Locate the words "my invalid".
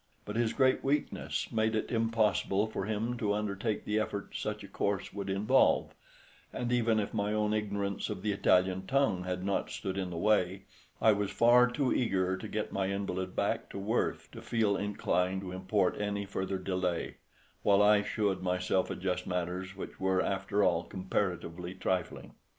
12.73-13.35